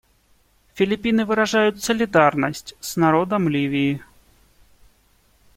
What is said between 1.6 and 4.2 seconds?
солидарность с народом Ливии.